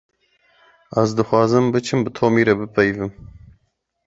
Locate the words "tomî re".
2.17-2.55